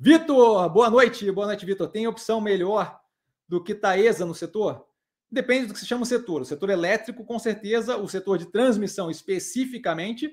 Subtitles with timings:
[0.00, 1.28] Vitor, boa noite.
[1.32, 1.88] Boa noite, Vitor.
[1.88, 3.00] Tem opção melhor
[3.48, 4.86] do que Taesa no setor?
[5.28, 6.42] Depende do que se chama o setor.
[6.42, 10.30] O setor elétrico, com certeza, o setor de transmissão especificamente,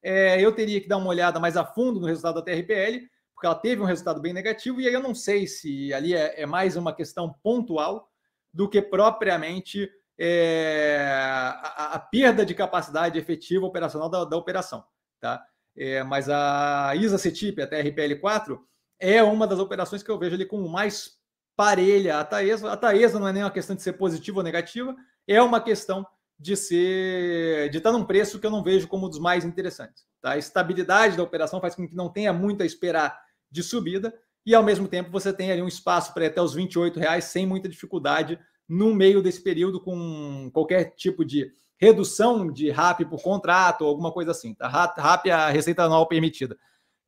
[0.00, 3.46] é, eu teria que dar uma olhada mais a fundo no resultado da TRPL, porque
[3.46, 6.46] ela teve um resultado bem negativo, e aí eu não sei se ali é, é
[6.46, 8.08] mais uma questão pontual
[8.54, 10.96] do que propriamente é,
[11.60, 14.84] a, a, perda de capacidade efetiva operacional da, da operação.
[15.20, 15.44] Tá?
[15.76, 18.60] É, mas a ISA CETIP, a TRPL4,
[18.98, 21.18] é uma das operações que eu vejo ali com mais
[21.56, 22.72] parelha a Taesa.
[22.72, 24.94] A Taesa não é nem uma questão de ser positiva ou negativa,
[25.26, 26.06] é uma questão
[26.38, 30.04] de ser de estar num preço que eu não vejo como um dos mais interessantes.
[30.20, 30.32] Tá?
[30.32, 33.18] A estabilidade da operação faz com que não tenha muito a esperar
[33.50, 34.14] de subida
[34.46, 37.46] e ao mesmo tempo você tem ali um espaço para até os 28 reais sem
[37.46, 43.82] muita dificuldade no meio desse período com qualquer tipo de redução de RAP por contrato
[43.82, 44.54] ou alguma coisa assim.
[44.54, 44.68] Tá?
[44.68, 46.56] RAP é a receita anual permitida.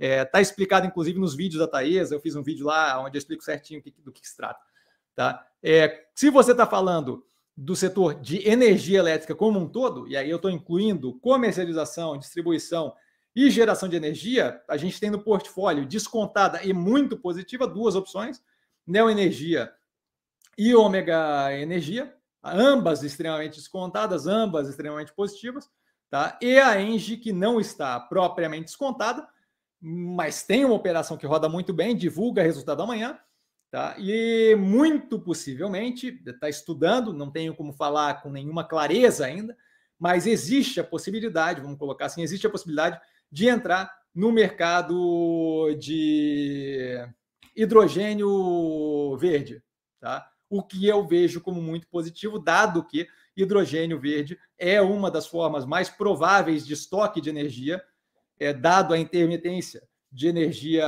[0.01, 2.15] Está é, tá explicado, inclusive, nos vídeos da Taesa.
[2.15, 4.59] Eu fiz um vídeo lá onde eu explico certinho do que se trata.
[5.15, 5.47] Tá?
[5.63, 10.31] É, se você está falando do setor de energia elétrica como um todo, e aí
[10.31, 12.95] eu estou incluindo comercialização, distribuição
[13.37, 18.43] e geração de energia, a gente tem no portfólio descontada e muito positiva duas opções:
[18.87, 19.71] Neo Energia
[20.57, 25.71] e Ômega Energia, ambas extremamente descontadas, ambas extremamente positivas,
[26.09, 26.39] tá?
[26.41, 29.29] E a Engie, que não está propriamente descontada,
[29.81, 33.19] mas tem uma operação que roda muito bem, divulga resultado amanhã,
[33.71, 33.95] tá?
[33.99, 39.57] E muito possivelmente está estudando, não tenho como falar com nenhuma clareza ainda,
[39.99, 46.97] mas existe a possibilidade, vamos colocar assim, existe a possibilidade de entrar no mercado de
[47.55, 49.63] hidrogênio verde,
[50.01, 50.29] tá?
[50.49, 55.65] O que eu vejo como muito positivo, dado que hidrogênio verde é uma das formas
[55.65, 57.81] mais prováveis de estoque de energia
[58.41, 60.85] é, dado a intermitência de energia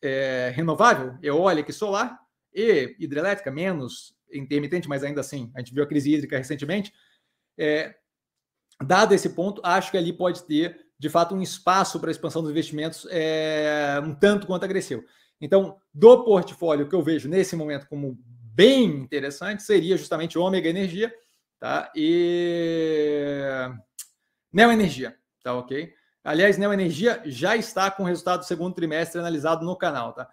[0.00, 2.18] é, renovável, eólica e solar,
[2.54, 6.92] e hidrelétrica, menos intermitente, mas ainda assim, a gente viu a crise hídrica recentemente.
[7.58, 7.94] É,
[8.82, 12.50] dado esse ponto, acho que ali pode ter, de fato, um espaço para expansão dos
[12.50, 15.04] investimentos é, um tanto quanto agressivo.
[15.40, 21.12] Então, do portfólio que eu vejo nesse momento como bem interessante seria justamente Ômega Energia
[21.58, 21.90] tá?
[21.94, 23.68] e
[24.52, 25.19] Neo Energia.
[25.42, 25.92] Tá ok?
[26.22, 30.28] Aliás, Neo Energia já está com o resultado do segundo trimestre analisado no canal, tá?